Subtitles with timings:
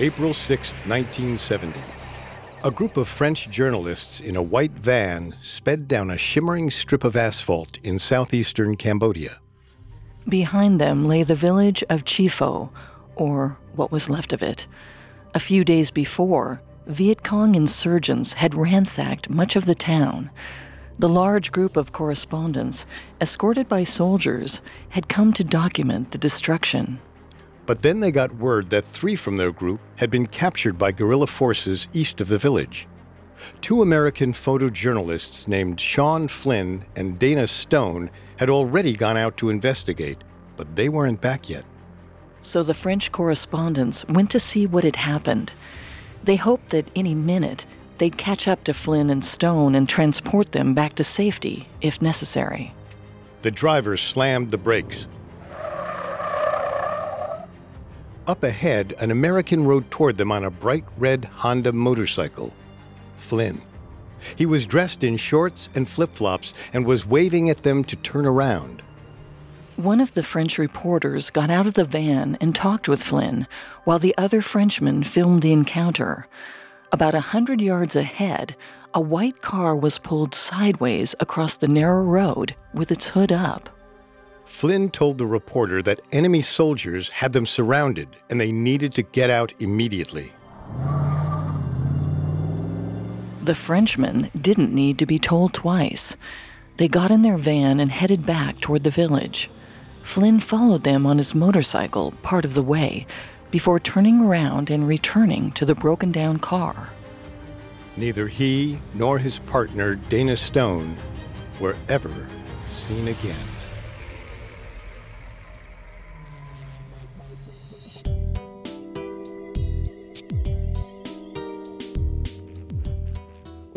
[0.00, 1.80] April 6, 1970.
[2.62, 7.16] A group of French journalists in a white van sped down a shimmering strip of
[7.16, 9.40] asphalt in southeastern Cambodia.
[10.28, 12.70] Behind them lay the village of Chifo,
[13.16, 14.68] or what was left of it.
[15.34, 20.30] A few days before, Viet Cong insurgents had ransacked much of the town.
[21.00, 22.86] The large group of correspondents,
[23.20, 24.60] escorted by soldiers,
[24.90, 27.00] had come to document the destruction.
[27.68, 31.26] But then they got word that three from their group had been captured by guerrilla
[31.26, 32.88] forces east of the village.
[33.60, 38.08] Two American photojournalists named Sean Flynn and Dana Stone
[38.38, 40.24] had already gone out to investigate,
[40.56, 41.66] but they weren't back yet.
[42.40, 45.52] So the French correspondents went to see what had happened.
[46.24, 47.66] They hoped that any minute
[47.98, 52.72] they'd catch up to Flynn and Stone and transport them back to safety, if necessary.
[53.42, 55.06] The driver slammed the brakes.
[58.28, 62.52] Up ahead, an American rode toward them on a bright red Honda motorcycle.
[63.16, 63.62] Flynn.
[64.36, 68.26] He was dressed in shorts and flip flops and was waving at them to turn
[68.26, 68.82] around.
[69.76, 73.46] One of the French reporters got out of the van and talked with Flynn,
[73.84, 76.26] while the other Frenchman filmed the encounter.
[76.92, 78.56] About a hundred yards ahead,
[78.92, 83.70] a white car was pulled sideways across the narrow road with its hood up.
[84.48, 89.30] Flynn told the reporter that enemy soldiers had them surrounded and they needed to get
[89.30, 90.32] out immediately.
[93.44, 96.16] The Frenchmen didn't need to be told twice.
[96.76, 99.48] They got in their van and headed back toward the village.
[100.02, 103.06] Flynn followed them on his motorcycle part of the way
[103.50, 106.88] before turning around and returning to the broken down car.
[107.96, 110.96] Neither he nor his partner, Dana Stone,
[111.60, 112.28] were ever
[112.66, 113.57] seen again.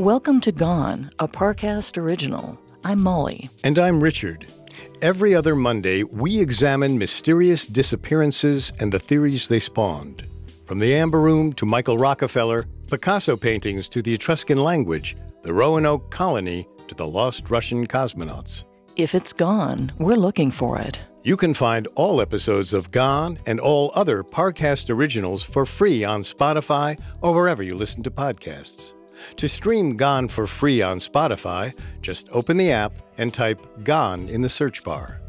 [0.01, 2.59] Welcome to Gone, a Parcast original.
[2.83, 3.51] I'm Molly.
[3.63, 4.51] And I'm Richard.
[4.99, 10.25] Every other Monday, we examine mysterious disappearances and the theories they spawned.
[10.65, 16.09] From the Amber Room to Michael Rockefeller, Picasso paintings to the Etruscan language, the Roanoke
[16.09, 18.63] colony to the lost Russian cosmonauts.
[18.95, 20.99] If it's gone, we're looking for it.
[21.23, 26.23] You can find all episodes of Gone and all other Parcast originals for free on
[26.23, 28.93] Spotify or wherever you listen to podcasts.
[29.37, 34.41] To stream Gone for free on Spotify, just open the app and type Gone in
[34.41, 35.21] the search bar.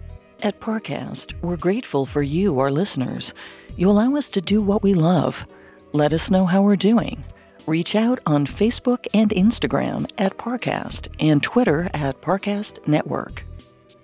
[0.43, 3.33] At Parcast, we're grateful for you, our listeners.
[3.77, 5.47] You allow us to do what we love.
[5.93, 7.25] Let us know how we're doing.
[7.67, 13.45] Reach out on Facebook and Instagram at Parcast and Twitter at Parcast Network.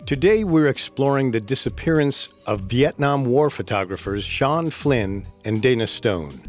[0.06, 6.40] Today, we're exploring the disappearance of Vietnam War photographers Sean Flynn and Dana Stone.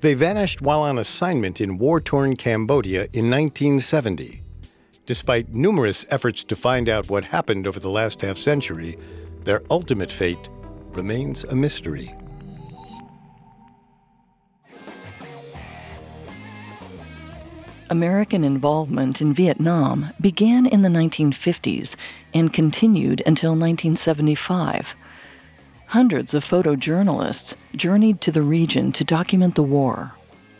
[0.00, 4.42] They vanished while on assignment in war torn Cambodia in 1970.
[5.06, 8.98] Despite numerous efforts to find out what happened over the last half century,
[9.44, 10.48] their ultimate fate
[10.92, 12.14] remains a mystery.
[17.88, 21.94] American involvement in Vietnam began in the 1950s
[22.34, 24.96] and continued until 1975.
[25.88, 30.12] Hundreds of photojournalists journeyed to the region to document the war.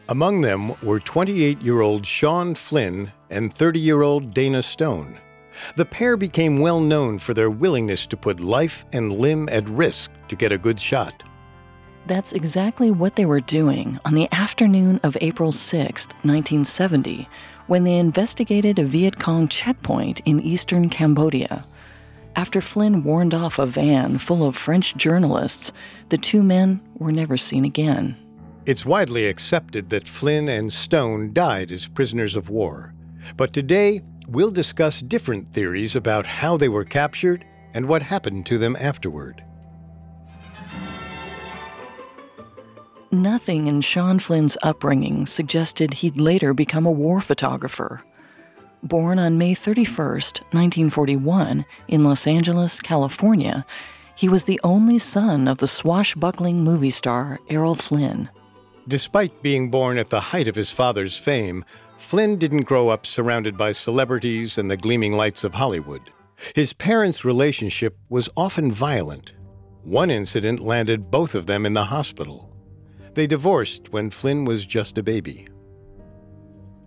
[0.09, 5.19] Among them were 28 year old Sean Flynn and 30 year old Dana Stone.
[5.75, 10.13] The pair became well known for their willingness to put life and limb at risk
[10.29, 11.25] to get a good shot.
[12.07, 17.29] That's exactly what they were doing on the afternoon of April 6, 1970,
[17.67, 21.67] when they investigated a Viet Cong checkpoint in eastern Cambodia.
[22.37, 25.73] After Flynn warned off a van full of French journalists,
[26.11, 28.15] the two men were never seen again.
[28.67, 32.93] It's widely accepted that Flynn and Stone died as prisoners of war.
[33.39, 37.43] But today, we'll discuss different theories about how they were captured
[37.73, 39.43] and what happened to them afterward.
[43.11, 48.03] Nothing in Sean Flynn's upbringing suggested he'd later become a war photographer
[48.83, 53.65] born on May 31, 1941, in Los Angeles, California,
[54.15, 58.31] he was the only son of the swashbuckling movie star Errol Flynn.
[58.89, 61.65] Despite being born at the height of his father's fame,
[61.99, 66.03] Flynn didn't grow up surrounded by celebrities and the gleaming lights of Hollywood.
[66.55, 69.33] His parents' relationship was often violent.
[69.83, 72.55] One incident landed both of them in the hospital.
[73.15, 75.49] They divorced when Flynn was just a baby.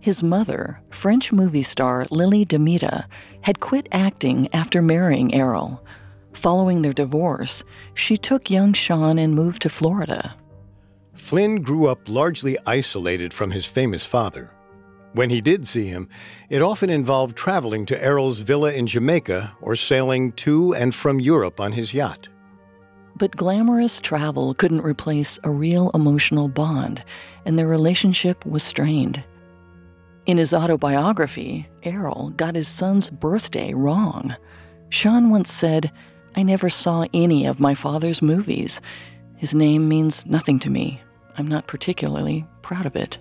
[0.00, 3.04] His mother, French movie star Lili Damita,
[3.42, 5.84] had quit acting after marrying Errol.
[6.32, 7.62] Following their divorce,
[7.92, 10.34] she took young Sean and moved to Florida.
[11.12, 14.50] Flynn grew up largely isolated from his famous father.
[15.12, 16.08] When he did see him,
[16.48, 21.60] it often involved traveling to Errol's villa in Jamaica or sailing to and from Europe
[21.60, 22.28] on his yacht.
[23.16, 27.04] But glamorous travel couldn't replace a real emotional bond,
[27.44, 29.22] and their relationship was strained.
[30.30, 34.36] In his autobiography, Errol got his son's birthday wrong.
[34.88, 35.90] Sean once said,
[36.36, 38.80] I never saw any of my father's movies.
[39.38, 41.02] His name means nothing to me.
[41.36, 43.18] I'm not particularly proud of it.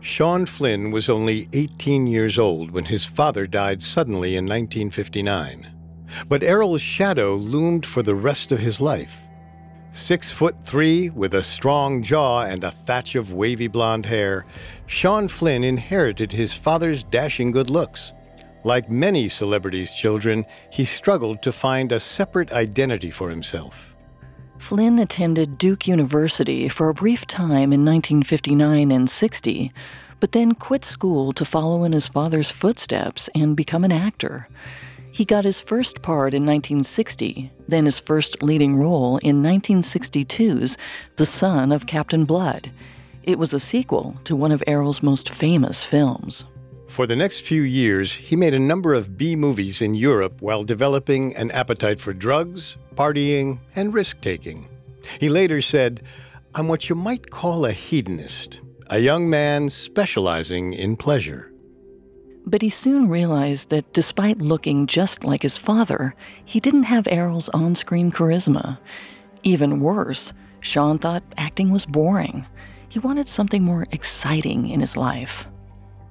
[0.00, 5.72] Sean Flynn was only 18 years old when his father died suddenly in 1959.
[6.28, 9.16] But Errol's shadow loomed for the rest of his life.
[9.96, 14.44] Six foot three, with a strong jaw and a thatch of wavy blonde hair,
[14.86, 18.12] Sean Flynn inherited his father's dashing good looks.
[18.62, 23.96] Like many celebrities' children, he struggled to find a separate identity for himself.
[24.58, 29.72] Flynn attended Duke University for a brief time in 1959 and 60,
[30.20, 34.46] but then quit school to follow in his father's footsteps and become an actor.
[35.16, 40.76] He got his first part in 1960, then his first leading role in 1962's
[41.16, 42.70] The Son of Captain Blood.
[43.22, 46.44] It was a sequel to one of Errol's most famous films.
[46.88, 50.64] For the next few years, he made a number of B movies in Europe while
[50.64, 54.68] developing an appetite for drugs, partying, and risk taking.
[55.18, 56.02] He later said,
[56.54, 61.54] I'm what you might call a hedonist, a young man specializing in pleasure.
[62.46, 66.14] But he soon realized that despite looking just like his father,
[66.44, 68.78] he didn't have Errol's on screen charisma.
[69.42, 72.46] Even worse, Sean thought acting was boring.
[72.88, 75.44] He wanted something more exciting in his life.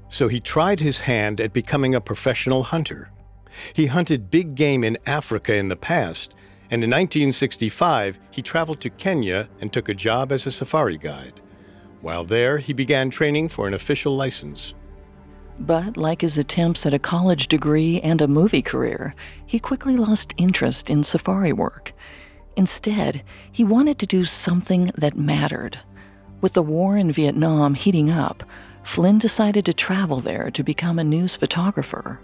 [0.10, 3.10] So he tried his hand at becoming a professional hunter.
[3.74, 6.34] He hunted big game in Africa in the past,
[6.70, 11.40] and in 1965 he traveled to Kenya and took a job as a safari guide.
[12.02, 14.74] While there, he began training for an official license.
[15.60, 19.16] But like his attempts at a college degree and a movie career,
[19.46, 21.94] he quickly lost interest in safari work.
[22.58, 25.80] Instead, he wanted to do something that mattered.
[26.42, 28.44] With the war in Vietnam heating up,
[28.84, 32.20] Flynn decided to travel there to become a news photographer.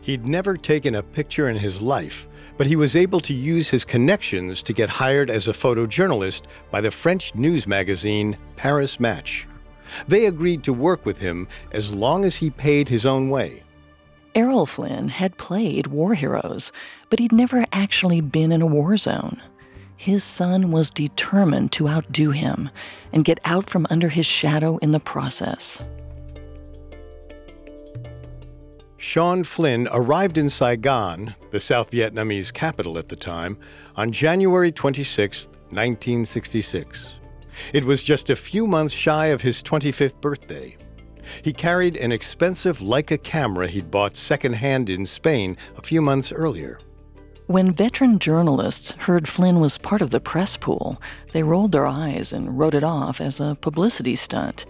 [0.00, 2.26] He'd never taken a picture in his life,
[2.56, 6.80] but he was able to use his connections to get hired as a photojournalist by
[6.80, 9.46] the French news magazine Paris Match.
[10.08, 13.62] They agreed to work with him as long as he paid his own way.
[14.34, 16.72] Errol Flynn had played war heroes,
[17.10, 19.42] but he'd never actually been in a war zone.
[19.96, 22.70] His son was determined to outdo him
[23.12, 25.84] and get out from under his shadow in the process.
[28.96, 33.58] Sean Flynn arrived in Saigon, the South Vietnamese capital at the time,
[33.96, 37.14] on January 26, 1966.
[37.72, 40.76] It was just a few months shy of his 25th birthday.
[41.42, 46.78] He carried an expensive Leica camera he'd bought secondhand in Spain a few months earlier.
[47.46, 51.00] When veteran journalists heard Flynn was part of the press pool,
[51.32, 54.64] they rolled their eyes and wrote it off as a publicity stunt.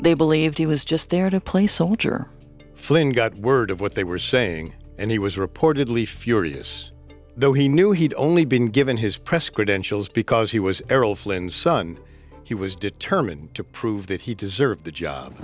[0.00, 2.28] They believed he was just there to play soldier.
[2.74, 6.90] Flynn got word of what they were saying, and he was reportedly furious.
[7.36, 11.54] Though he knew he'd only been given his press credentials because he was Errol Flynn's
[11.54, 11.98] son,
[12.46, 15.34] he was determined to prove that he deserved the job.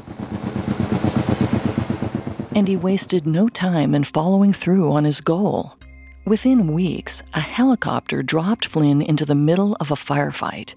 [2.54, 5.72] And he wasted no time in following through on his goal.
[6.24, 10.76] Within weeks, a helicopter dropped Flynn into the middle of a firefight.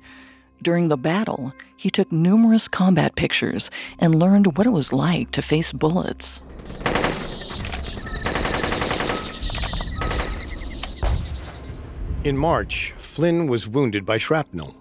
[0.63, 5.43] During the battle, he took numerous combat pictures and learned what it was like to
[5.43, 6.41] face bullets.
[12.23, 14.75] In March, Flynn was wounded by shrapnel.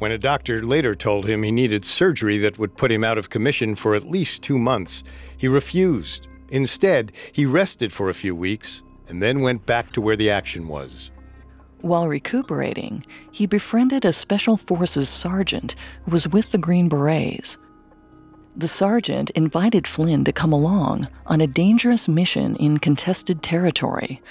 [0.00, 3.28] When a doctor later told him he needed surgery that would put him out of
[3.28, 5.04] commission for at least two months,
[5.36, 6.26] he refused.
[6.48, 10.68] Instead, he rested for a few weeks and then went back to where the action
[10.68, 11.10] was.
[11.82, 15.74] While recuperating, he befriended a Special Forces sergeant
[16.06, 17.58] who was with the Green Berets.
[18.56, 24.22] The sergeant invited Flynn to come along on a dangerous mission in contested territory.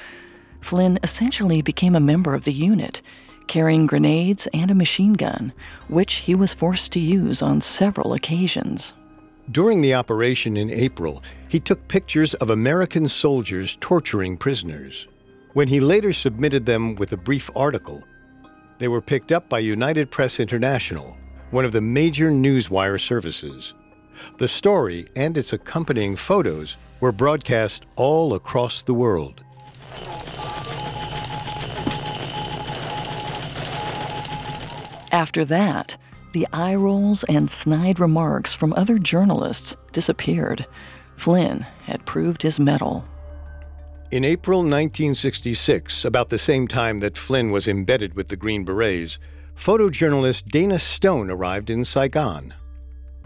[0.61, 3.03] Flynn essentially became a member of the unit,
[3.49, 5.51] carrying grenades and a machine gun,
[5.89, 8.93] which he was forced to use on several occasions.
[9.51, 15.07] During the operation in April, he took pictures of American soldiers torturing prisoners.
[15.53, 18.03] When he later submitted them with a brief article,
[18.77, 21.17] they were picked up by United Press International,
[21.49, 23.73] one of the major newswire services.
[24.37, 29.43] The story and its accompanying photos were broadcast all across the world.
[35.11, 35.97] After that,
[36.33, 40.65] the eye rolls and snide remarks from other journalists disappeared.
[41.17, 43.03] Flynn had proved his mettle.
[44.11, 49.19] In April 1966, about the same time that Flynn was embedded with the Green Berets,
[49.55, 52.53] photojournalist Dana Stone arrived in Saigon.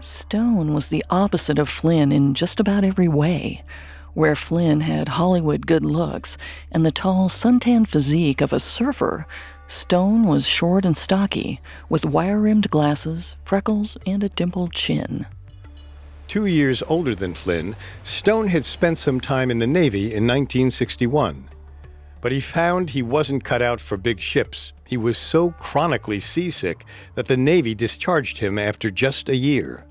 [0.00, 3.62] Stone was the opposite of Flynn in just about every way.
[4.12, 6.36] Where Flynn had Hollywood good looks
[6.70, 9.26] and the tall, suntan physique of a surfer,
[9.66, 15.26] Stone was short and stocky, with wire rimmed glasses, freckles, and a dimpled chin.
[16.28, 21.48] Two years older than Flynn, Stone had spent some time in the Navy in 1961.
[22.20, 24.72] But he found he wasn't cut out for big ships.
[24.86, 29.84] He was so chronically seasick that the Navy discharged him after just a year.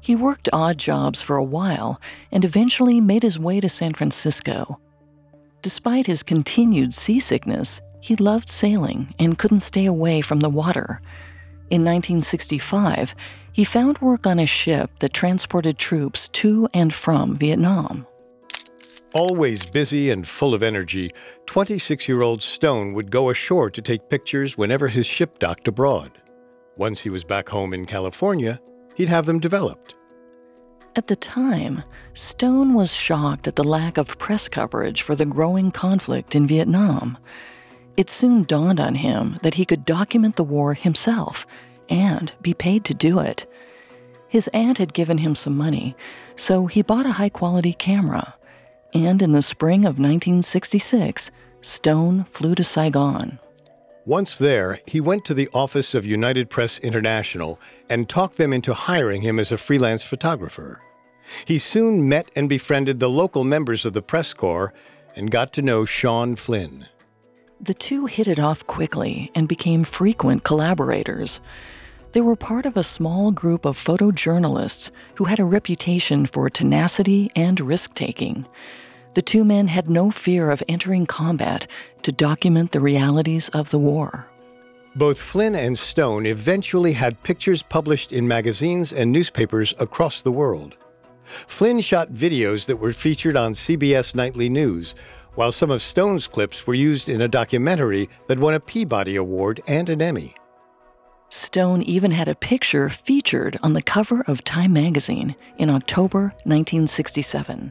[0.00, 4.78] He worked odd jobs for a while and eventually made his way to San Francisco.
[5.62, 11.00] Despite his continued seasickness, he loved sailing and couldn't stay away from the water.
[11.70, 13.14] In 1965,
[13.52, 18.06] he found work on a ship that transported troops to and from Vietnam.
[19.14, 21.12] Always busy and full of energy,
[21.46, 26.12] 26 year old Stone would go ashore to take pictures whenever his ship docked abroad.
[26.76, 28.60] Once he was back home in California,
[28.94, 29.96] he'd have them developed.
[30.94, 35.70] At the time, Stone was shocked at the lack of press coverage for the growing
[35.70, 37.18] conflict in Vietnam.
[37.98, 41.44] It soon dawned on him that he could document the war himself
[41.88, 43.44] and be paid to do it.
[44.28, 45.96] His aunt had given him some money,
[46.36, 48.36] so he bought a high quality camera.
[48.94, 53.40] And in the spring of 1966, Stone flew to Saigon.
[54.06, 57.58] Once there, he went to the office of United Press International
[57.90, 60.80] and talked them into hiring him as a freelance photographer.
[61.46, 64.72] He soon met and befriended the local members of the press corps
[65.16, 66.86] and got to know Sean Flynn.
[67.60, 71.40] The two hit it off quickly and became frequent collaborators.
[72.12, 77.30] They were part of a small group of photojournalists who had a reputation for tenacity
[77.34, 78.46] and risk taking.
[79.14, 81.66] The two men had no fear of entering combat
[82.02, 84.28] to document the realities of the war.
[84.94, 90.76] Both Flynn and Stone eventually had pictures published in magazines and newspapers across the world.
[91.46, 94.94] Flynn shot videos that were featured on CBS Nightly News,
[95.38, 99.60] while some of Stone's clips were used in a documentary that won a Peabody Award
[99.68, 100.34] and an Emmy.
[101.28, 107.70] Stone even had a picture featured on the cover of Time magazine in October 1967.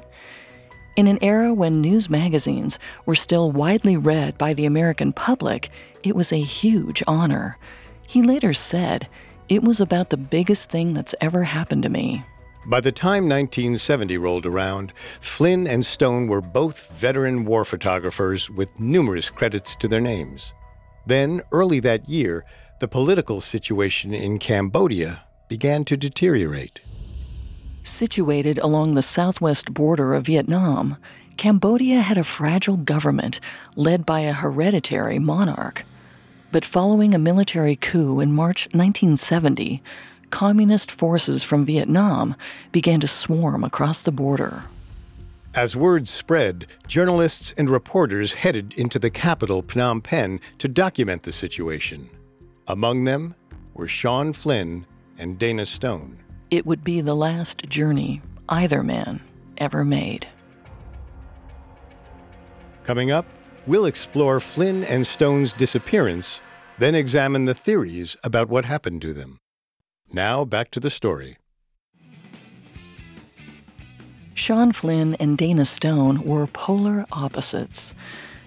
[0.96, 5.70] In an era when news magazines were still widely read by the American public,
[6.04, 7.58] it was a huge honor.
[8.08, 9.10] He later said,
[9.50, 12.24] It was about the biggest thing that's ever happened to me.
[12.70, 18.78] By the time 1970 rolled around, Flynn and Stone were both veteran war photographers with
[18.78, 20.52] numerous credits to their names.
[21.06, 22.44] Then, early that year,
[22.82, 26.82] the political situation in Cambodia began to deteriorate.
[27.84, 30.98] Situated along the southwest border of Vietnam,
[31.38, 33.40] Cambodia had a fragile government
[33.78, 35.86] led by a hereditary monarch.
[36.52, 39.82] But following a military coup in March 1970,
[40.30, 42.36] communist forces from Vietnam
[42.72, 44.64] began to swarm across the border.
[45.54, 51.32] As word spread, journalists and reporters headed into the capital, Phnom Penh, to document the
[51.32, 52.10] situation.
[52.68, 53.34] Among them
[53.74, 54.86] were Sean Flynn
[55.18, 56.20] and Dana Stone.
[56.52, 59.22] It would be the last journey either man
[59.58, 60.28] ever made.
[62.84, 63.26] Coming up,
[63.66, 66.40] we'll explore Flynn and Stone's disappearance,
[66.78, 69.40] then examine the theories about what happened to them.
[70.12, 71.38] Now back to the story.
[74.34, 77.94] Sean Flynn and Dana Stone were polar opposites,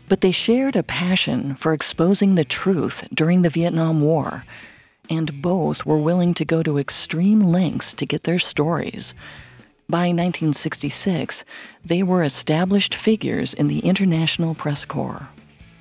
[0.09, 4.45] but they shared a passion for exposing the truth during the Vietnam War,
[5.11, 9.15] and both were willing to go to extreme lengths to get their stories.
[9.89, 11.45] By 1966,
[11.85, 15.29] they were established figures in the International Press Corps.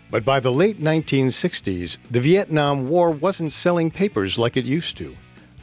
[0.10, 5.16] But by the late 1960s, the Vietnam War wasn't selling papers like it used to.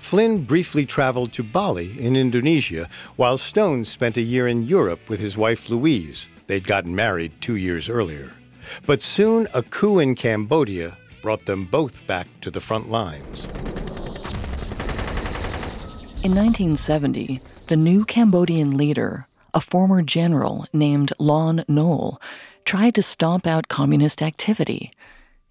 [0.06, 5.18] Flynn briefly traveled to Bali in Indonesia, while Stone spent a year in Europe with
[5.18, 6.28] his wife Louise.
[6.46, 8.30] They'd gotten married two years earlier.
[8.86, 13.48] But soon a coup in Cambodia brought them both back to the front lines.
[16.22, 22.22] In 1970, the new Cambodian leader, a former general named Lon Nol,
[22.64, 24.92] tried to stomp out communist activity.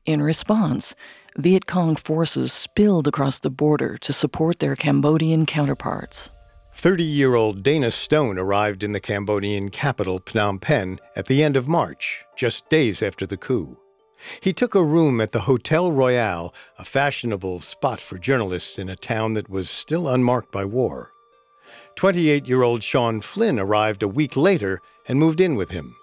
[0.06, 0.94] In response,
[1.36, 6.30] Viet Cong forces spilled across the border to support their Cambodian counterparts.
[6.76, 11.58] 30 year old Dana Stone arrived in the Cambodian capital, Phnom Penh, at the end
[11.58, 13.80] of March, just days after the coup.
[14.42, 18.96] He took a room at the Hotel Royal, a fashionable spot for journalists in a
[18.96, 21.12] town that was still unmarked by war.
[21.96, 25.96] 28 year old Sean Flynn arrived a week later and moved in with him.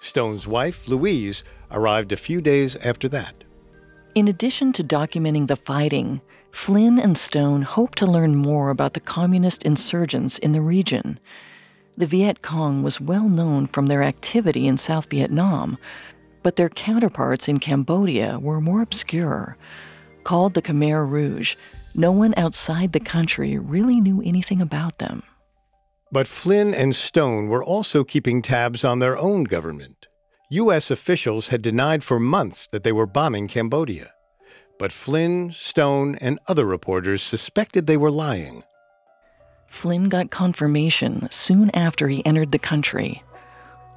[0.00, 3.44] Stone's wife, Louise, arrived a few days after that.
[4.14, 6.20] In addition to documenting the fighting,
[6.52, 11.20] Flynn and Stone hoped to learn more about the communist insurgents in the region.
[11.98, 15.76] The Viet Cong was well known from their activity in South Vietnam,
[16.42, 19.56] but their counterparts in Cambodia were more obscure.
[20.24, 21.56] Called the Khmer Rouge,
[21.94, 25.22] no one outside the country really knew anything about them.
[26.12, 30.05] But Flynn and Stone were also keeping tabs on their own government.
[30.50, 30.92] U.S.
[30.92, 34.12] officials had denied for months that they were bombing Cambodia.
[34.78, 38.62] But Flynn, Stone, and other reporters suspected they were lying.
[39.66, 43.24] Flynn got confirmation soon after he entered the country.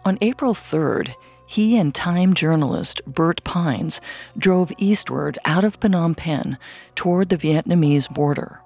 [0.06, 1.14] On April 3rd,
[1.46, 4.02] he and Time journalist Bert Pines
[4.36, 6.58] drove eastward out of Phnom Penh
[6.96, 8.60] toward the Vietnamese border.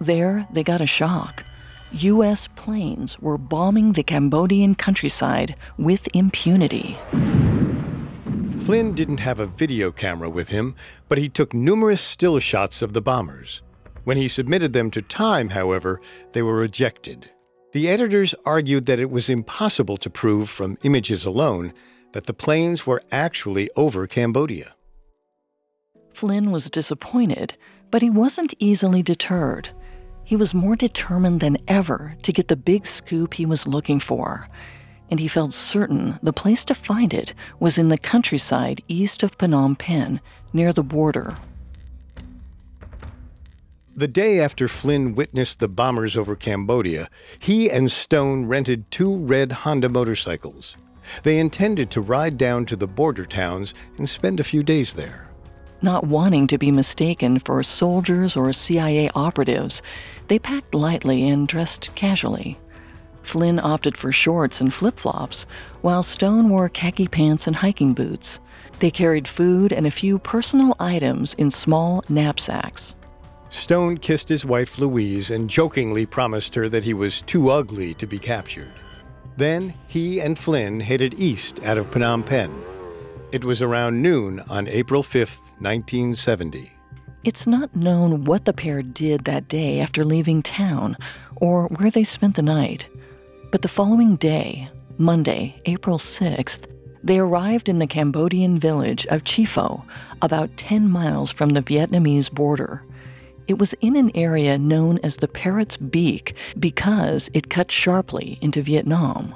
[0.00, 1.44] There, they got a shock.
[1.92, 2.48] U.S.
[2.56, 6.96] planes were bombing the Cambodian countryside with impunity.
[8.60, 10.74] Flynn didn't have a video camera with him,
[11.08, 13.62] but he took numerous still shots of the bombers.
[14.02, 16.00] When he submitted them to Time, however,
[16.32, 17.30] they were rejected.
[17.72, 21.72] The editors argued that it was impossible to prove from images alone
[22.12, 24.74] that the planes were actually over Cambodia.
[26.12, 27.56] Flynn was disappointed,
[27.90, 29.70] but he wasn't easily deterred.
[30.26, 34.48] He was more determined than ever to get the big scoop he was looking for,
[35.08, 39.38] and he felt certain the place to find it was in the countryside east of
[39.38, 40.20] Phnom Penh,
[40.52, 41.36] near the border.
[43.94, 49.52] The day after Flynn witnessed the bombers over Cambodia, he and Stone rented two red
[49.52, 50.76] Honda motorcycles.
[51.22, 55.28] They intended to ride down to the border towns and spend a few days there.
[55.82, 59.82] Not wanting to be mistaken for soldiers or CIA operatives,
[60.28, 62.58] they packed lightly and dressed casually.
[63.22, 65.46] Flynn opted for shorts and flip flops,
[65.80, 68.38] while Stone wore khaki pants and hiking boots.
[68.78, 72.94] They carried food and a few personal items in small knapsacks.
[73.48, 78.06] Stone kissed his wife Louise and jokingly promised her that he was too ugly to
[78.06, 78.70] be captured.
[79.36, 82.64] Then he and Flynn headed east out of Phnom Penh.
[83.32, 86.75] It was around noon on April 5, 1970.
[87.26, 90.96] It's not known what the pair did that day after leaving town
[91.34, 92.88] or where they spent the night.
[93.50, 96.70] But the following day, Monday, April 6th,
[97.02, 99.84] they arrived in the Cambodian village of Chifo,
[100.22, 102.84] about 10 miles from the Vietnamese border.
[103.48, 108.62] It was in an area known as the Parrot's Beak because it cut sharply into
[108.62, 109.34] Vietnam.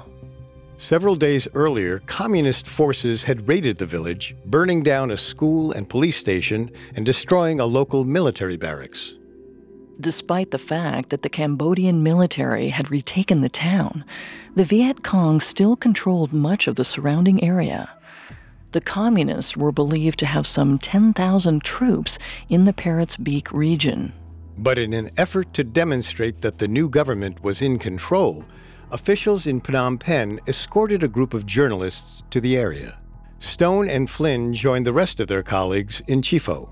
[0.81, 6.17] Several days earlier, communist forces had raided the village, burning down a school and police
[6.17, 9.13] station and destroying a local military barracks.
[9.99, 14.03] Despite the fact that the Cambodian military had retaken the town,
[14.55, 17.87] the Viet Cong still controlled much of the surrounding area.
[18.71, 22.17] The communists were believed to have some 10,000 troops
[22.49, 24.13] in the Parrot's Beak region.
[24.57, 28.45] But in an effort to demonstrate that the new government was in control,
[28.91, 32.99] officials in Phnom Penh escorted a group of journalists to the area.
[33.39, 36.69] Stone and Flynn joined the rest of their colleagues in Chi Pho.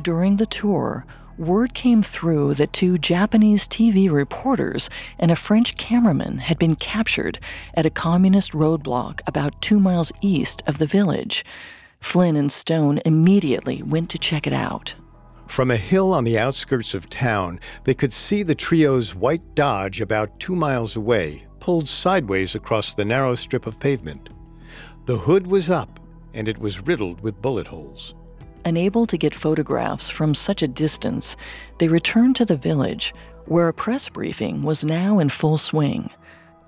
[0.00, 1.04] During the tour,
[1.36, 4.88] word came through that two Japanese TV reporters
[5.18, 7.38] and a French cameraman had been captured
[7.74, 11.44] at a communist roadblock about two miles east of the village.
[12.00, 14.94] Flynn and Stone immediately went to check it out.
[15.52, 20.00] From a hill on the outskirts of town, they could see the trio's white Dodge
[20.00, 24.30] about two miles away, pulled sideways across the narrow strip of pavement.
[25.04, 26.00] The hood was up,
[26.32, 28.14] and it was riddled with bullet holes.
[28.64, 31.36] Unable to get photographs from such a distance,
[31.76, 33.12] they returned to the village,
[33.44, 36.08] where a press briefing was now in full swing.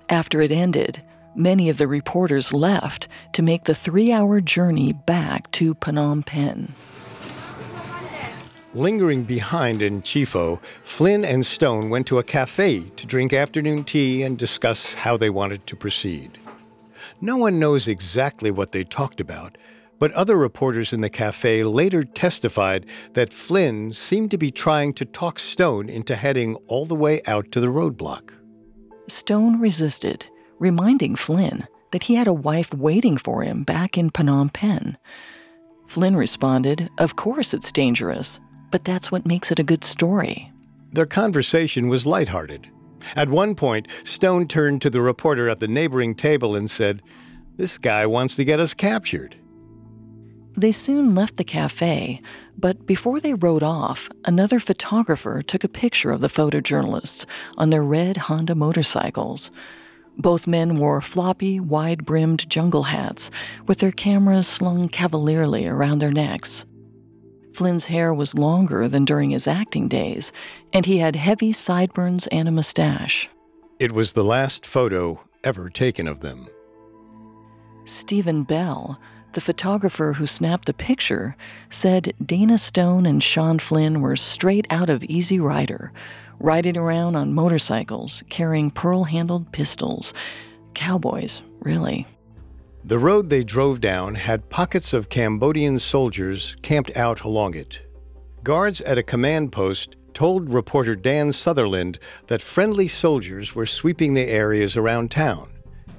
[0.09, 1.01] After it ended,
[1.35, 6.75] many of the reporters left to make the three hour journey back to Phnom Penh.
[8.75, 13.85] Lingering behind in Chi Pho, Flynn and Stone went to a cafe to drink afternoon
[13.85, 16.37] tea and discuss how they wanted to proceed.
[17.21, 19.57] No one knows exactly what they talked about,
[19.97, 25.05] but other reporters in the cafe later testified that Flynn seemed to be trying to
[25.05, 28.33] talk Stone into heading all the way out to the roadblock.
[29.07, 30.25] Stone resisted,
[30.59, 34.97] reminding Flynn that he had a wife waiting for him back in Phnom Penh.
[35.87, 38.41] Flynn responded, Of course it's dangerous
[38.75, 40.51] but that's what makes it a good story.
[40.91, 42.67] Their conversation was lighthearted.
[43.15, 47.01] At one point, Stone turned to the reporter at the neighboring table and said,
[47.55, 49.37] This guy wants to get us captured.
[50.57, 52.21] They soon left the cafe,
[52.57, 57.25] but before they rode off, another photographer took a picture of the photojournalists
[57.57, 59.51] on their red Honda motorcycles.
[60.17, 63.31] Both men wore floppy, wide brimmed jungle hats
[63.67, 66.65] with their cameras slung cavalierly around their necks.
[67.55, 70.33] Flynn's hair was longer than during his acting days,
[70.73, 73.29] and he had heavy sideburns and a mustache.
[73.79, 76.49] It was the last photo ever taken of them.
[77.85, 78.99] Stephen Bell,
[79.33, 81.37] the photographer who snapped the picture,
[81.69, 85.93] said Dana Stone and Sean Flynn were straight out of Easy Rider,
[86.39, 90.13] riding around on motorcycles, carrying pearl handled pistols.
[90.73, 92.05] Cowboys, really.
[92.87, 97.81] The road they drove down had pockets of Cambodian soldiers camped out along it.
[98.43, 104.29] Guards at a command post told reporter Dan Sutherland that friendly soldiers were sweeping the
[104.29, 105.49] areas around town,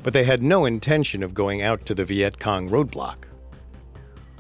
[0.05, 3.25] but they had no intention of going out to the Viet Cong roadblock.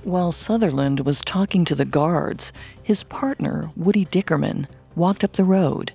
[0.04, 5.90] While Sutherland was talking to the guards, his partner, Woody Dickerman, walked up the road.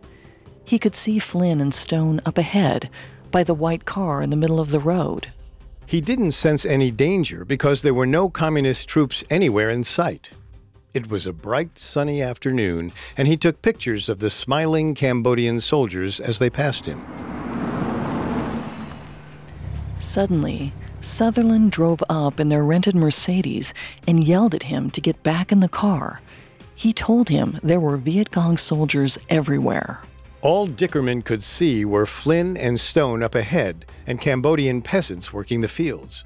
[0.65, 2.89] He could see Flynn and Stone up ahead
[3.31, 5.29] by the white car in the middle of the road.
[5.91, 10.29] He didn't sense any danger because there were no communist troops anywhere in sight.
[10.93, 16.21] It was a bright, sunny afternoon, and he took pictures of the smiling Cambodian soldiers
[16.21, 17.01] as they passed him.
[19.99, 23.73] Suddenly, Sutherland drove up in their rented Mercedes
[24.07, 26.21] and yelled at him to get back in the car.
[26.73, 29.99] He told him there were Viet Cong soldiers everywhere.
[30.41, 35.67] All Dickerman could see were Flynn and Stone up ahead and Cambodian peasants working the
[35.67, 36.23] fields.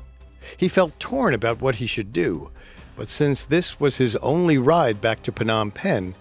[0.56, 2.50] He felt torn about what he should do,
[2.96, 6.16] but since this was his only ride back to Phnom Penh,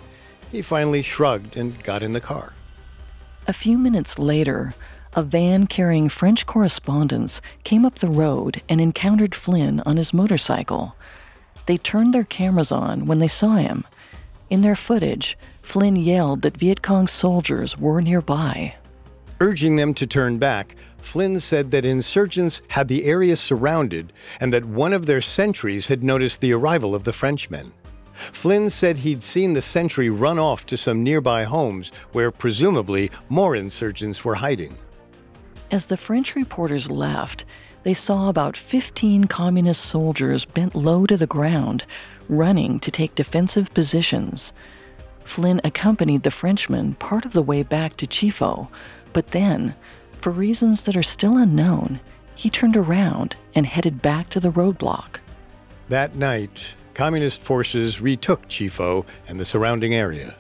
[0.51, 2.55] he finally shrugged and got in the car.
[3.47, 4.75] A few minutes later,
[5.13, 10.97] a van carrying French correspondents came up the road and encountered Flynn on his motorcycle.
[11.67, 13.85] They turned their cameras on when they saw him.
[14.51, 18.75] In their footage, Flynn yelled that Viet Cong soldiers were nearby.
[19.41, 24.67] Urging them to turn back, Flynn said that insurgents had the area surrounded and that
[24.67, 27.73] one of their sentries had noticed the arrival of the Frenchmen.
[28.13, 33.57] Flynn said he'd seen the sentry run off to some nearby homes where presumably more
[33.57, 34.77] insurgents were hiding.
[35.73, 37.45] As the French reporters left,
[37.83, 41.85] they saw about 15 communist soldiers bent low to the ground,
[42.29, 44.53] running to take defensive positions.
[45.25, 48.69] Flynn accompanied the Frenchman part of the way back to Chi Pho,
[49.13, 49.75] but then,
[50.21, 52.01] for reasons that are still unknown,
[52.35, 55.19] he turned around and headed back to the roadblock.
[55.89, 60.37] That night, communist forces retook Chi Pho and the surrounding area.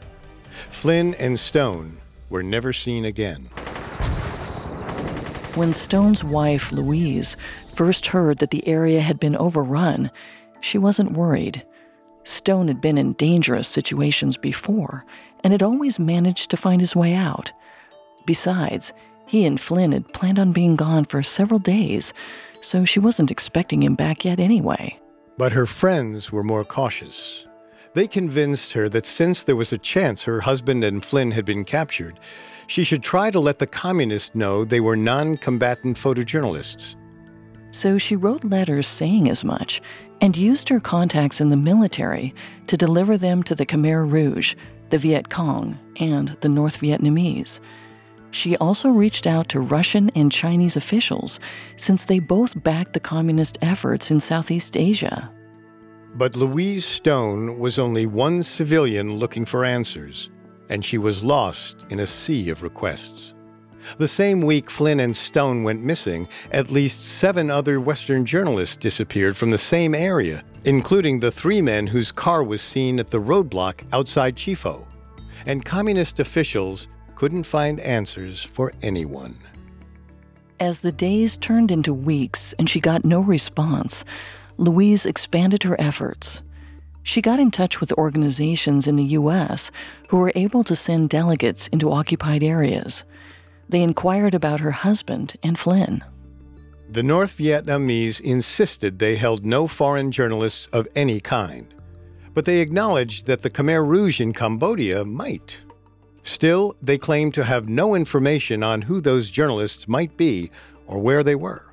[0.70, 1.98] Flynn and Stone
[2.30, 3.48] were never seen again.
[5.54, 7.36] When Stone's wife, Louise,
[7.74, 10.10] first heard that the area had been overrun,
[10.60, 11.64] she wasn't worried.
[12.24, 15.04] Stone had been in dangerous situations before
[15.42, 17.52] and had always managed to find his way out.
[18.26, 18.92] Besides,
[19.26, 22.12] he and Flynn had planned on being gone for several days,
[22.60, 24.98] so she wasn't expecting him back yet anyway.
[25.36, 27.46] But her friends were more cautious.
[27.94, 31.64] They convinced her that since there was a chance her husband and Flynn had been
[31.64, 32.18] captured,
[32.66, 36.96] she should try to let the communists know they were non combatant photojournalists.
[37.70, 39.80] So she wrote letters saying as much
[40.24, 42.34] and used her contacts in the military
[42.66, 44.54] to deliver them to the Khmer Rouge,
[44.88, 47.60] the Viet Cong, and the North Vietnamese.
[48.30, 51.40] She also reached out to Russian and Chinese officials
[51.76, 55.30] since they both backed the communist efforts in Southeast Asia.
[56.14, 60.30] But Louise Stone was only one civilian looking for answers,
[60.70, 63.33] and she was lost in a sea of requests.
[63.98, 69.36] The same week Flynn and Stone went missing, at least seven other Western journalists disappeared
[69.36, 73.82] from the same area, including the three men whose car was seen at the roadblock
[73.92, 74.86] outside Chi Pho.
[75.46, 79.38] And communist officials couldn't find answers for anyone.
[80.60, 84.04] As the days turned into weeks and she got no response,
[84.56, 86.42] Louise expanded her efforts.
[87.02, 89.70] She got in touch with organizations in the U.S.
[90.08, 93.04] who were able to send delegates into occupied areas.
[93.68, 96.04] They inquired about her husband and Flynn.
[96.90, 101.72] The North Vietnamese insisted they held no foreign journalists of any kind,
[102.34, 105.58] but they acknowledged that the Khmer Rouge in Cambodia might.
[106.22, 110.50] Still, they claimed to have no information on who those journalists might be
[110.86, 111.66] or where they were.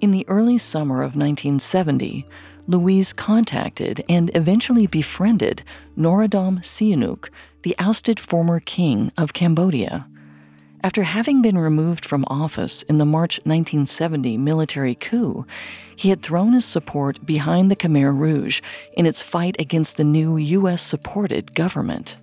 [0.00, 2.26] In the early summer of 1970,
[2.66, 5.62] Louise contacted and eventually befriended
[5.96, 7.28] Norodom Sihanouk,
[7.62, 10.06] the ousted former king of Cambodia.
[10.84, 15.46] After having been removed from office in the March 1970 military coup,
[15.94, 18.60] he had thrown his support behind the Khmer Rouge
[18.94, 20.82] in its fight against the new U.S.
[20.82, 22.16] supported government.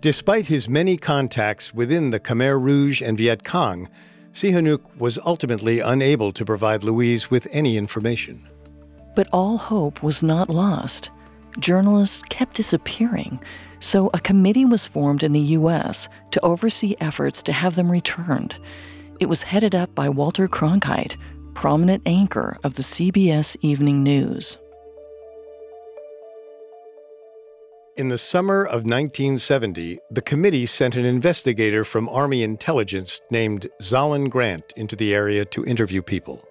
[0.00, 3.88] Despite his many contacts within the Khmer Rouge and Viet Cong,
[4.32, 8.48] Sihanouk was ultimately unable to provide Louise with any information.
[9.14, 11.10] But all hope was not lost.
[11.60, 13.38] Journalists kept disappearing,
[13.82, 16.08] so a committee was formed in the U.S.
[16.30, 18.56] to oversee efforts to have them returned.
[19.20, 21.16] It was headed up by Walter Cronkite,
[21.54, 24.58] prominent anchor of the CBS Evening News.
[27.96, 34.30] In the summer of 1970, the committee sent an investigator from Army intelligence named Zalin
[34.30, 36.42] Grant into the area to interview people.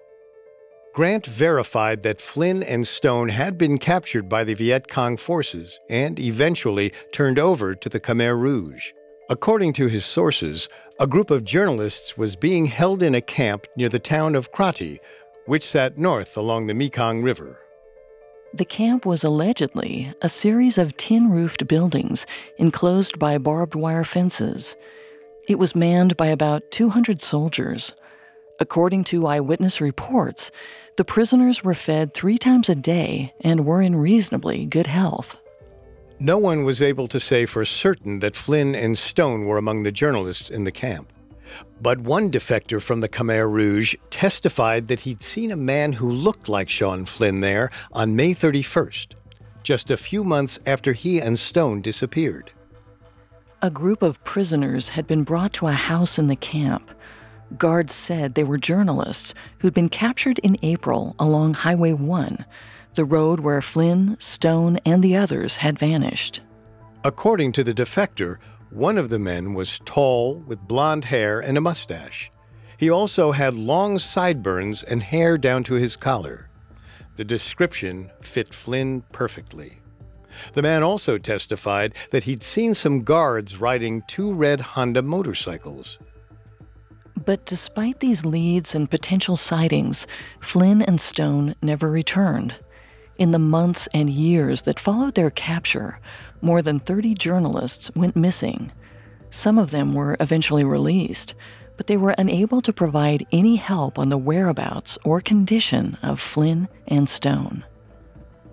[0.94, 6.20] Grant verified that Flynn and Stone had been captured by the Viet Cong forces and
[6.20, 8.92] eventually turned over to the Khmer Rouge.
[9.30, 10.68] According to his sources,
[11.00, 14.98] a group of journalists was being held in a camp near the town of Kratie,
[15.46, 17.58] which sat north along the Mekong River.
[18.52, 22.26] The camp was allegedly a series of tin roofed buildings
[22.58, 24.76] enclosed by barbed wire fences.
[25.48, 27.94] It was manned by about 200 soldiers.
[28.60, 30.50] According to eyewitness reports,
[30.96, 35.38] the prisoners were fed three times a day and were in reasonably good health.
[36.18, 39.90] No one was able to say for certain that Flynn and Stone were among the
[39.90, 41.12] journalists in the camp.
[41.80, 46.48] But one defector from the Khmer Rouge testified that he'd seen a man who looked
[46.48, 49.14] like Sean Flynn there on May 31st,
[49.62, 52.52] just a few months after he and Stone disappeared.
[53.60, 56.90] A group of prisoners had been brought to a house in the camp.
[57.58, 62.44] Guards said they were journalists who'd been captured in April along Highway 1,
[62.94, 66.40] the road where Flynn, Stone, and the others had vanished.
[67.04, 68.38] According to the defector,
[68.70, 72.30] one of the men was tall, with blond hair and a mustache.
[72.78, 76.48] He also had long sideburns and hair down to his collar.
[77.16, 79.80] The description fit Flynn perfectly.
[80.54, 85.98] The man also testified that he'd seen some guards riding two red Honda motorcycles.
[87.16, 90.06] But despite these leads and potential sightings,
[90.40, 92.56] Flynn and Stone never returned.
[93.18, 96.00] In the months and years that followed their capture,
[96.40, 98.72] more than 30 journalists went missing.
[99.30, 101.34] Some of them were eventually released,
[101.76, 106.68] but they were unable to provide any help on the whereabouts or condition of Flynn
[106.88, 107.64] and Stone.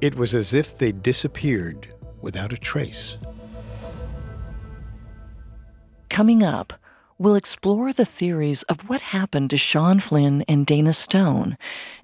[0.01, 3.17] It was as if they disappeared without a trace.
[6.09, 6.73] Coming up,
[7.19, 11.57] we'll explore the theories of what happened to Sean Flynn and Dana Stone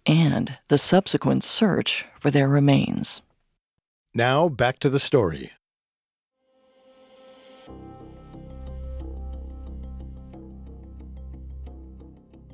[0.06, 3.21] and the subsequent search for their remains.
[4.13, 5.51] Now, back to the story.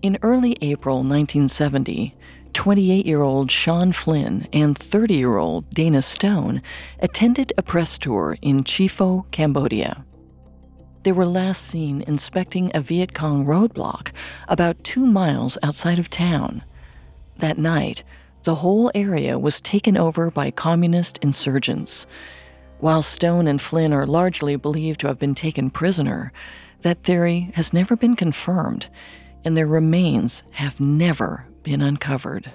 [0.02, 2.16] In early April 1970,
[2.54, 6.62] 28 year old Sean Flynn and 30 year old Dana Stone
[7.00, 10.04] attended a press tour in Chifo, Cambodia.
[11.04, 14.12] They were last seen inspecting a Viet Cong roadblock
[14.48, 16.64] about two miles outside of town.
[17.38, 18.04] That night,
[18.44, 22.06] the whole area was taken over by communist insurgents.
[22.80, 26.32] While Stone and Flynn are largely believed to have been taken prisoner,
[26.82, 28.88] that theory has never been confirmed
[29.44, 32.52] and their remains have never been uncovered.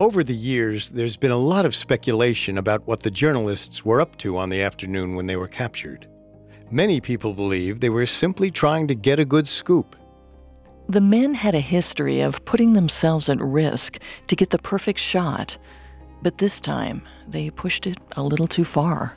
[0.00, 4.16] Over the years, there's been a lot of speculation about what the journalists were up
[4.18, 6.08] to on the afternoon when they were captured.
[6.72, 9.94] Many people believe they were simply trying to get a good scoop.
[10.88, 15.58] The men had a history of putting themselves at risk to get the perfect shot,
[16.22, 19.14] but this time they pushed it a little too far.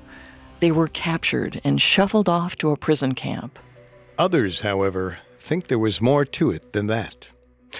[0.59, 3.57] They were captured and shuffled off to a prison camp.
[4.19, 7.29] Others, however, think there was more to it than that.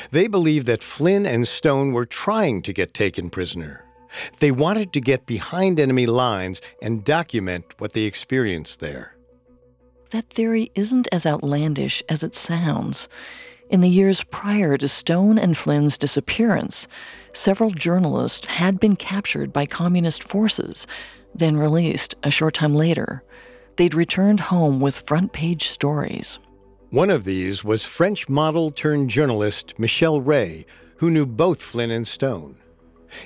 [0.09, 3.83] They believe that Flynn and Stone were trying to get taken prisoner.
[4.39, 9.14] They wanted to get behind enemy lines and document what they experienced there.
[10.15, 13.09] That theory isn't as outlandish as it sounds.
[13.69, 16.87] In the years prior to Stone and Flynn's disappearance,
[17.33, 20.87] several journalists had been captured by communist forces,
[21.33, 23.23] then released a short time later.
[23.75, 26.39] They'd returned home with front page stories.
[26.91, 30.65] One of these was French model turned journalist Michelle Ray,
[30.99, 32.55] who knew both Flynn and Stone.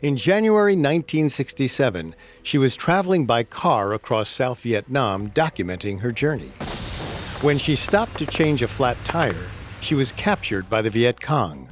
[0.01, 6.51] In January 1967, she was traveling by car across South Vietnam documenting her journey.
[7.41, 9.47] When she stopped to change a flat tire,
[9.79, 11.69] she was captured by the Viet Cong.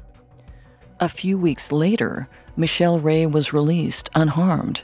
[1.02, 4.84] A few weeks later, Michelle Ray was released unharmed.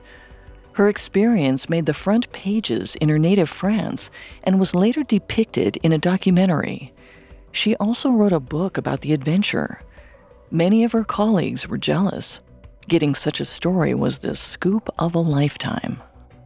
[0.73, 4.11] Her experience made the front pages in her native France
[4.43, 6.93] and was later depicted in a documentary.
[7.53, 9.79] She also wrote a book about the adventure.
[10.51, 12.41] Many of her colleagues were jealous.
[12.89, 16.01] Getting such a story was the scoop of a lifetime.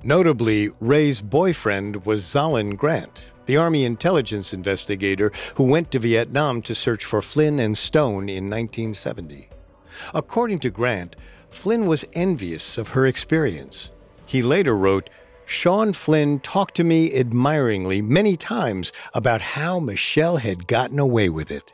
[0.08, 6.74] Notably, Ray's boyfriend was Zalin Grant, the Army intelligence investigator who went to Vietnam to
[6.74, 9.50] search for Flynn and Stone in 1970.
[10.14, 11.18] According to Grant,
[11.50, 13.90] Flynn was envious of her experience.
[14.26, 15.10] He later wrote,
[15.46, 21.52] Sean Flynn talked to me admiringly many times about how Michelle had gotten away with
[21.52, 21.74] it.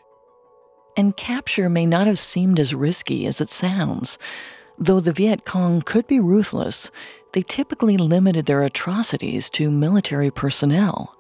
[0.98, 4.18] And capture may not have seemed as risky as it sounds.
[4.80, 6.90] Though the Viet Cong could be ruthless,
[7.34, 11.16] they typically limited their atrocities to military personnel.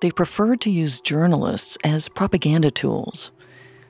[0.00, 3.30] They preferred to use journalists as propaganda tools.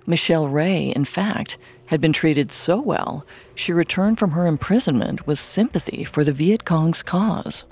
[0.07, 5.39] Michelle Ray, in fact, had been treated so well, she returned from her imprisonment with
[5.39, 7.65] sympathy for the Viet Cong's cause.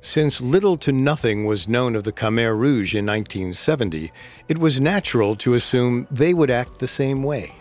[0.00, 4.10] Since little to nothing was known of the Khmer Rouge in 1970,
[4.48, 7.52] it was natural to assume they would act the same way.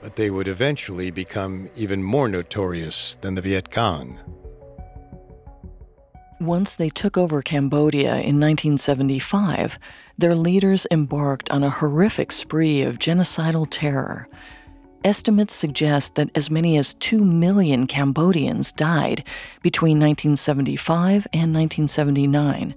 [0.00, 4.18] But they would eventually become even more notorious than the Viet Cong.
[6.42, 9.78] Once they took over Cambodia in 1975,
[10.18, 14.28] their leaders embarked on a horrific spree of genocidal terror.
[15.04, 19.24] Estimates suggest that as many as 2 million Cambodians died
[19.62, 22.74] between 1975 and 1979.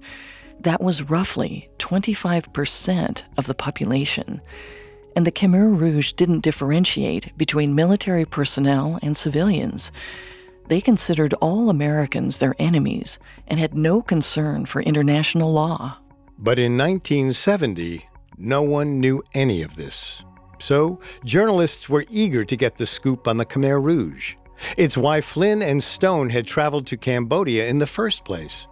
[0.60, 4.42] That was roughly 25% of the population.
[5.16, 9.92] And the Khmer Rouge didn't differentiate between military personnel and civilians.
[10.68, 15.98] They considered all Americans their enemies and had no concern for international law.
[16.38, 20.24] But in 1970, no one knew any of this.
[20.60, 24.36] So, journalists were eager to get the scoop on the Khmer Rouge.
[24.78, 28.68] It's why Flynn and Stone had traveled to Cambodia in the first place.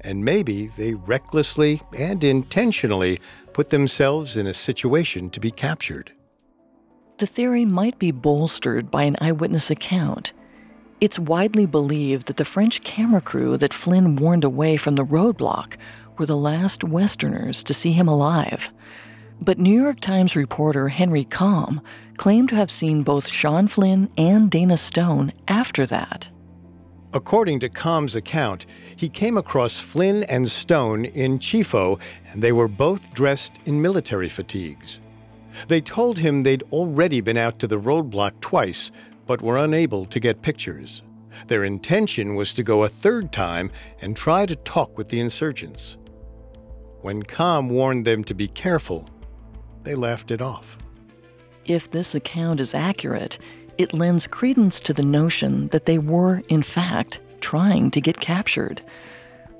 [0.00, 3.20] And maybe they recklessly and intentionally
[3.52, 6.12] put themselves in a situation to be captured.
[7.18, 10.32] The theory might be bolstered by an eyewitness account.
[11.00, 15.76] It's widely believed that the French camera crew that Flynn warned away from the roadblock
[16.18, 18.70] were the last Westerners to see him alive.
[19.40, 21.80] But New York Times reporter Henry Kamm
[22.18, 26.28] claimed to have seen both Sean Flynn and Dana Stone after that.
[27.14, 31.98] According to Kamm's account, he came across Flynn and Stone in Chi Pho,
[32.30, 35.00] and they were both dressed in military fatigues.
[35.68, 38.92] They told him they'd already been out to the roadblock twice,
[39.30, 41.02] but were unable to get pictures.
[41.46, 45.96] Their intention was to go a third time and try to talk with the insurgents.
[47.02, 49.08] When Kamm warned them to be careful,
[49.84, 50.76] they laughed it off.
[51.64, 53.38] If this account is accurate,
[53.78, 58.82] it lends credence to the notion that they were, in fact, trying to get captured.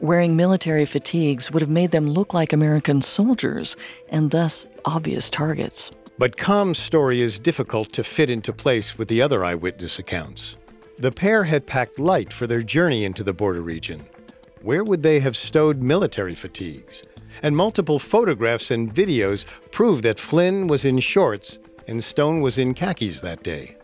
[0.00, 3.76] Wearing military fatigues would have made them look like American soldiers
[4.08, 5.92] and thus obvious targets.
[6.20, 10.58] But Kamm's story is difficult to fit into place with the other eyewitness accounts.
[10.98, 14.04] The pair had packed light for their journey into the border region.
[14.60, 17.02] Where would they have stowed military fatigues?
[17.42, 22.74] and multiple photographs and videos prove that Flynn was in shorts and Stone was in
[22.74, 23.76] khakis that day.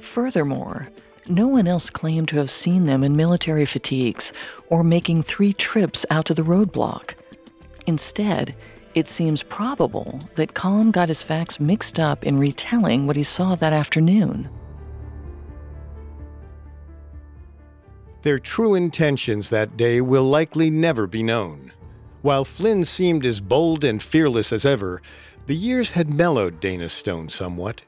[0.00, 0.88] Furthermore,
[1.26, 4.32] no one else claimed to have seen them in military fatigues
[4.68, 7.14] or making three trips out to the roadblock.
[7.86, 8.54] Instead,
[8.94, 13.54] it seems probable that Kamm got his facts mixed up in retelling what he saw
[13.56, 14.48] that afternoon.
[18.22, 21.72] Their true intentions that day will likely never be known.
[22.22, 25.02] While Flynn seemed as bold and fearless as ever,
[25.46, 27.82] the years had mellowed Dana Stone somewhat.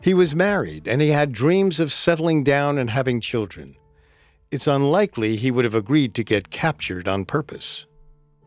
[0.00, 3.76] He was married and he had dreams of settling down and having children.
[4.50, 7.86] It's unlikely he would have agreed to get captured on purpose.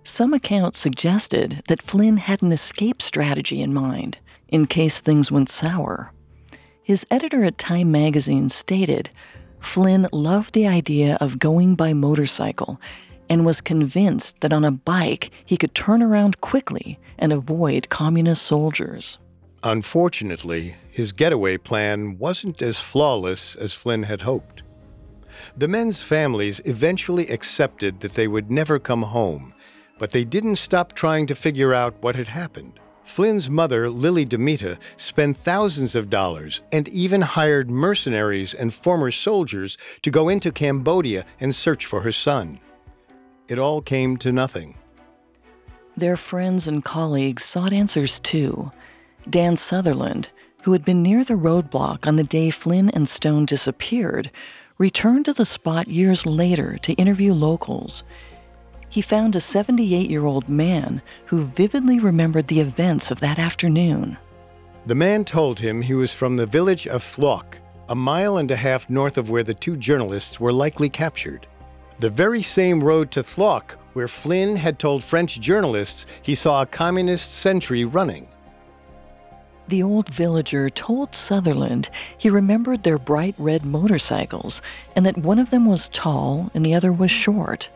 [0.10, 4.18] Some accounts suggested that Flynn had an escape strategy in mind
[4.48, 6.12] in case things went sour.
[6.84, 9.12] His editor at Time magazine stated
[9.62, 12.82] Flynn loved the idea of going by motorcycle
[13.30, 18.42] and was convinced that on a bike he could turn around quickly and avoid communist
[18.42, 19.20] soldiers.
[19.64, 24.64] Unfortunately, his getaway plan wasn't as flawless as Flynn had hoped.
[25.56, 29.54] The men's families eventually accepted that they would never come home,
[30.00, 32.80] but they didn't stop trying to figure out what had happened.
[33.04, 39.78] Flynn's mother, Lili Damita, spent thousands of dollars and even hired mercenaries and former soldiers
[40.02, 42.60] to go into Cambodia and search for her son
[43.50, 44.76] it all came to nothing.
[45.98, 48.72] Their friends and colleagues sought answers too.
[49.30, 50.30] Dan Sutherland,
[50.64, 54.32] who had been near the roadblock on the day Flynn and Stone disappeared,
[54.78, 58.04] returned to the spot years later to interview locals.
[58.90, 64.18] He found a 78 year old man who vividly remembered the events of that afternoon.
[64.86, 68.56] The man told him he was from the village of Thlock, a mile and a
[68.56, 71.48] half north of where the two journalists were likely captured.
[72.00, 76.66] The very same road to Thlock where Flynn had told French journalists he saw a
[76.66, 78.28] communist sentry running.
[79.68, 84.62] The old villager told Sutherland he remembered their bright red motorcycles
[84.96, 87.70] and that one of them was tall and the other was short.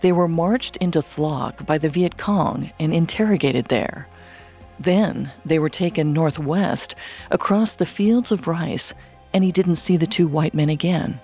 [0.00, 4.08] They were marched into Thlock by the Viet Cong and interrogated there.
[4.78, 6.94] Then they were taken northwest
[7.30, 8.94] across the fields of rice,
[9.32, 11.20] and he didn't see the two white men again.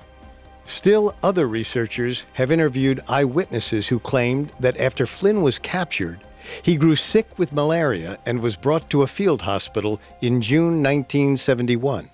[0.64, 6.20] Still, other researchers have interviewed eyewitnesses who claimed that after Flynn was captured,
[6.62, 12.10] he grew sick with malaria and was brought to a field hospital in June 1971.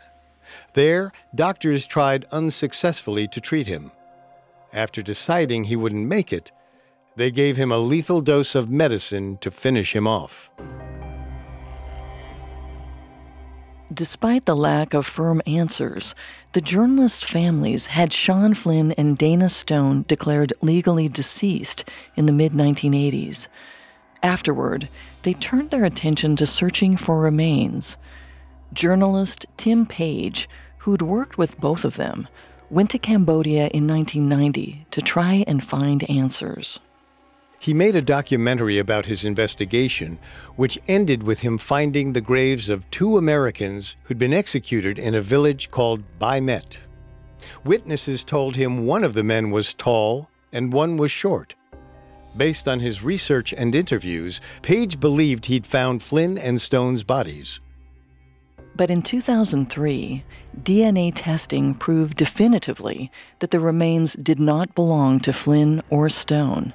[0.75, 3.93] There, doctors tried unsuccessfully to treat him.
[4.73, 6.53] After deciding he wouldn't make it,
[7.17, 10.51] they gave him a lethal dose of medicine to finish him off.
[13.93, 16.15] Despite the lack of firm answers,
[16.53, 22.53] the journalists' families had Sean Flynn and Dana Stone declared legally deceased in the mid
[22.53, 23.49] 1980s.
[24.23, 24.89] Afterward,
[25.25, 27.97] they turned their attention to searching for remains.
[28.73, 30.49] Journalist Tim Page,
[30.79, 32.29] who'd worked with both of them,
[32.71, 36.79] went to Cambodia in 1990 to try and find answers.
[37.59, 40.19] He made a documentary about his investigation,
[40.57, 45.21] which ended with him finding the graves of two Americans who'd been executed in a
[45.21, 46.79] village called Bai Met.
[47.65, 51.55] Witnesses told him one of the men was tall and one was short.
[52.37, 57.61] Based on his research and interviews, Page believed he'd found Flynn and Stone's bodies.
[58.81, 60.25] But in 2003,
[60.63, 66.73] DNA testing proved definitively that the remains did not belong to Flynn or Stone.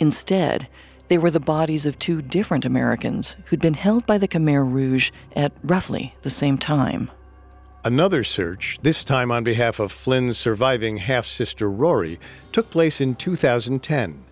[0.00, 0.68] Instead,
[1.08, 5.10] they were the bodies of two different Americans who'd been held by the Khmer Rouge
[5.36, 7.10] at roughly the same time.
[7.84, 12.18] Another search, this time on behalf of Flynn's surviving half sister Rory,
[12.52, 14.24] took place in 2010.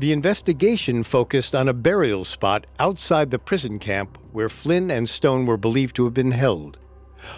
[0.00, 5.44] The investigation focused on a burial spot outside the prison camp where Flynn and Stone
[5.44, 6.78] were believed to have been held.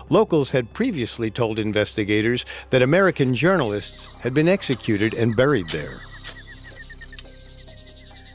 [0.08, 6.02] Locals had previously told investigators that American journalists had been executed and buried there.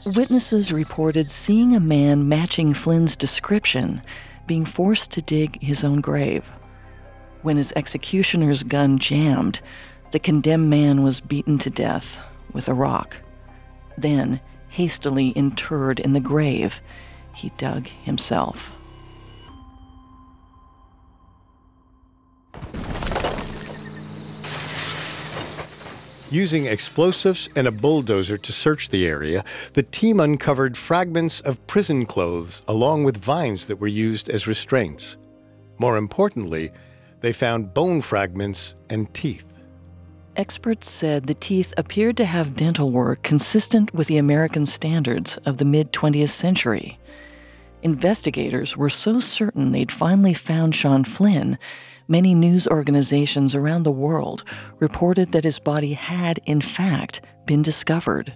[0.04, 4.02] Witnesses reported seeing a man matching Flynn's description
[4.46, 6.44] being forced to dig his own grave.
[7.40, 9.62] When his executioner's gun jammed,
[10.10, 12.18] the condemned man was beaten to death
[12.52, 13.16] with a rock.
[14.00, 16.80] Then, hastily interred in the grave
[17.34, 18.72] he dug himself.
[26.30, 29.42] Using explosives and a bulldozer to search the area,
[29.72, 35.16] the team uncovered fragments of prison clothes along with vines that were used as restraints.
[35.78, 36.70] More importantly,
[37.20, 39.44] they found bone fragments and teeth.
[40.38, 45.56] Experts said the teeth appeared to have dental work consistent with the American standards of
[45.56, 46.96] the mid 20th century.
[47.82, 51.58] Investigators were so certain they'd finally found Sean Flynn
[52.06, 54.44] many news organizations around the world
[54.78, 58.32] reported that his body had, in fact, been discovered.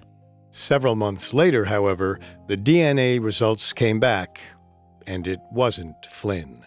[0.50, 4.40] Several months later, however, the DNA results came back,
[5.07, 6.61] and it wasn't Flynn.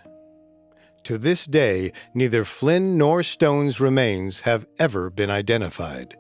[1.06, 6.18] To this day, neither Flynn nor Stone's remains have ever been identified.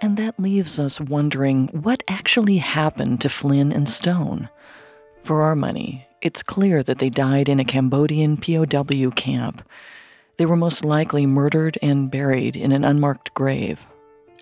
[0.00, 4.48] And that leaves us wondering what actually happened to Flynn and Stone.
[5.22, 9.62] For our money, it's clear that they died in a Cambodian POW camp.
[10.38, 13.86] They were most likely murdered and buried in an unmarked grave.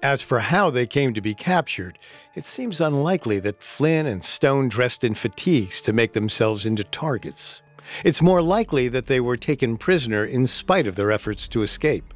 [0.03, 1.97] As for how they came to be captured,
[2.35, 7.63] it seems unlikely that Flynn and Stone dressed in fatigues to make themselves into targets.
[8.05, 12.13] It's more likely that they were taken prisoner in spite of their efforts to escape.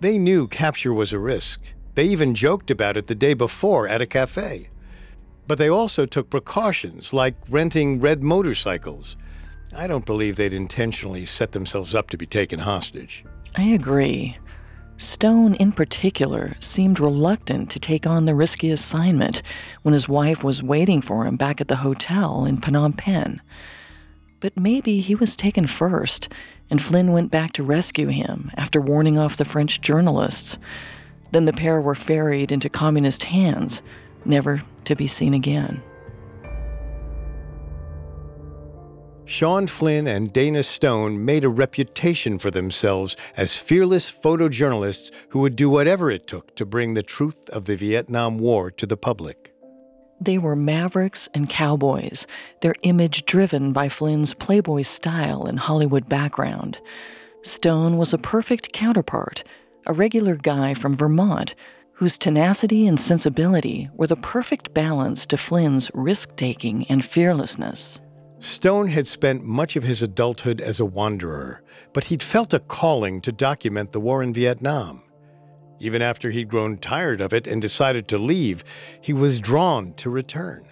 [0.00, 1.60] They knew capture was a risk.
[1.94, 4.68] They even joked about it the day before at a cafe.
[5.46, 9.16] But they also took precautions, like renting red motorcycles.
[9.74, 13.24] I don't believe they'd intentionally set themselves up to be taken hostage.
[13.56, 14.36] I agree.
[14.96, 19.42] Stone, in particular, seemed reluctant to take on the risky assignment
[19.82, 23.40] when his wife was waiting for him back at the hotel in Phnom Penh.
[24.40, 26.28] But maybe he was taken first,
[26.70, 30.58] and Flynn went back to rescue him after warning off the French journalists.
[31.32, 33.82] Then the pair were ferried into communist hands,
[34.24, 35.82] never to be seen again.
[39.26, 45.56] Sean Flynn and Dana Stone made a reputation for themselves as fearless photojournalists who would
[45.56, 49.54] do whatever it took to bring the truth of the Vietnam War to the public.
[50.20, 52.26] They were mavericks and cowboys,
[52.60, 56.78] their image driven by Flynn's Playboy style and Hollywood background.
[57.42, 59.42] Stone was a perfect counterpart,
[59.86, 61.54] a regular guy from Vermont
[61.94, 68.00] whose tenacity and sensibility were the perfect balance to Flynn's risk taking and fearlessness.
[68.40, 71.62] Stone had spent much of his adulthood as a wanderer,
[71.92, 75.02] but he'd felt a calling to document the war in Vietnam.
[75.80, 78.64] Even after he'd grown tired of it and decided to leave,
[79.00, 80.66] he was drawn to return.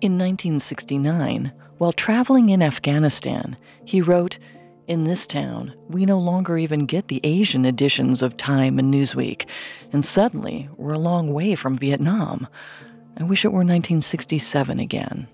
[0.00, 4.38] In 1969, while traveling in Afghanistan, he wrote,
[4.86, 9.46] In this town, we no longer even get the Asian editions of Time and Newsweek,
[9.92, 12.48] and suddenly we're a long way from Vietnam.
[13.16, 15.28] I wish it were 1967 again.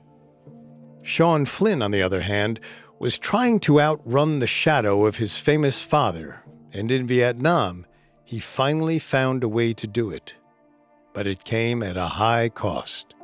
[1.09, 2.61] Sean Flynn, on the other hand,
[2.99, 7.87] was trying to outrun the shadow of his famous father, and in Vietnam,
[8.25, 10.35] he finally found a way to do it.
[11.15, 13.15] But it came at a high cost.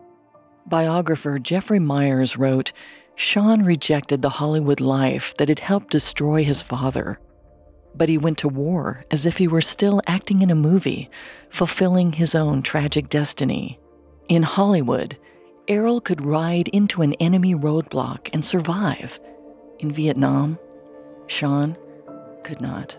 [0.66, 2.72] Biographer Jeffrey Meyers wrote
[3.16, 7.20] Sean rejected the Hollywood life that had helped destroy his father.
[7.94, 11.10] But he went to war as if he were still acting in a movie,
[11.50, 13.78] fulfilling his own tragic destiny.
[14.30, 15.18] In Hollywood,
[15.66, 19.18] Errol could ride into an enemy roadblock and survive.
[19.78, 20.58] In Vietnam,
[21.26, 21.76] Sean
[22.42, 22.98] could not.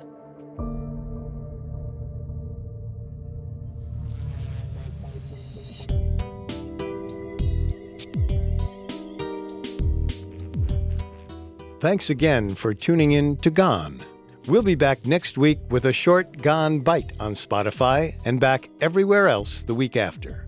[11.79, 13.99] Thanks again for tuning in to Gone.
[14.47, 19.27] We'll be back next week with a short Gone Bite on Spotify and back everywhere
[19.27, 20.44] else the week after.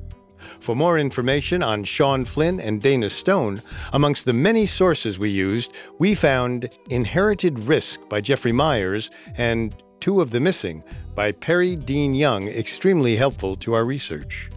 [0.67, 3.61] For more information on Sean Flynn and Dana Stone,
[3.93, 10.19] amongst the many sources we used, we found Inherited Risk by Jeffrey Meyers and Two
[10.19, 10.83] of the Missing
[11.15, 14.49] by Perry Dean Young extremely helpful to our research.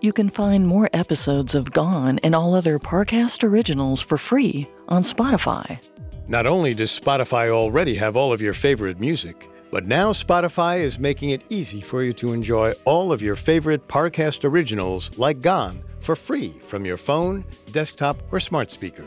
[0.00, 5.02] You can find more episodes of Gone and all other Parcast originals for free on
[5.04, 5.78] Spotify.
[6.26, 10.98] Not only does Spotify already have all of your favorite music, but now Spotify is
[10.98, 15.82] making it easy for you to enjoy all of your favorite Parcast originals like Gone
[16.00, 19.06] for free from your phone, desktop, or smart speaker.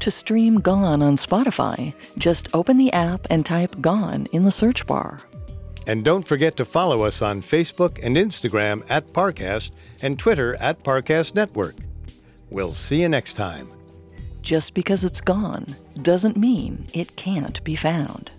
[0.00, 4.86] To stream Gone on Spotify, just open the app and type Gone in the search
[4.86, 5.20] bar.
[5.86, 10.82] And don't forget to follow us on Facebook and Instagram at Parcast and Twitter at
[10.82, 11.76] Parcast Network.
[12.50, 13.70] We'll see you next time.
[14.40, 15.66] Just because it's gone
[16.02, 18.30] doesn't mean it can't be found.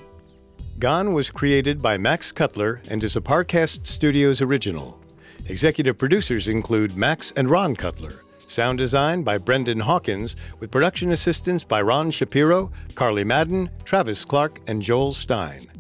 [0.78, 4.99] Gone was created by Max Cutler and is a Parcast Studios original.
[5.45, 8.21] Executive producers include Max and Ron Cutler.
[8.45, 14.59] Sound design by Brendan Hawkins, with production assistance by Ron Shapiro, Carly Madden, Travis Clark,
[14.67, 15.71] and Joel Stein.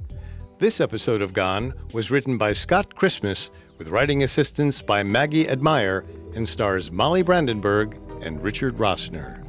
[0.59, 6.05] This episode of Gone was written by Scott Christmas, with writing assistance by Maggie Admire,
[6.35, 9.44] and stars Molly Brandenburg and Richard Rossner.